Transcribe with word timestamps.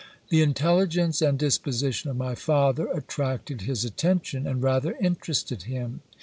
The 0.29 0.41
intelligence 0.41 1.21
and 1.21 1.37
disposition 1.37 2.09
of 2.09 2.17
my 2.17 2.33
father 2.33 2.87
attracted 2.87 3.61
his 3.61 3.85
attention, 3.85 4.47
and 4.47 4.63
rather 4.63 4.95
interested 4.99 5.61
him. 5.69 6.01